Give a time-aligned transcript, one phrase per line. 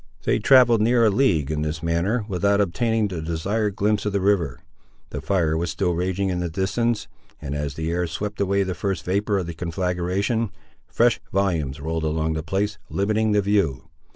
[0.23, 4.19] They travelled near a league in this manner, without obtaining the desired glimpse of the
[4.19, 4.59] river.
[5.11, 7.07] The fire was still raging in the distance,
[7.39, 10.49] and as the air swept away the first vapour of the conflagration,
[10.87, 13.89] fresh volumes rolled along the place, limiting the view.